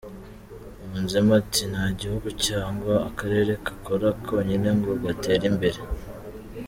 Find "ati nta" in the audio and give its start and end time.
1.41-1.85